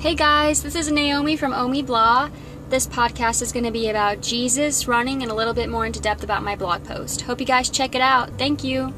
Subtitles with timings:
[0.00, 2.30] Hey guys, this is Naomi from Omi Blah.
[2.70, 6.00] This podcast is going to be about Jesus, running, and a little bit more into
[6.00, 7.20] depth about my blog post.
[7.20, 8.38] Hope you guys check it out.
[8.38, 8.94] Thank you.